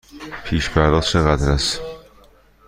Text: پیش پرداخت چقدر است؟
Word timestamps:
پیش 0.45 0.69
پرداخت 0.69 1.07
چقدر 1.07 1.51
است؟ 1.51 1.81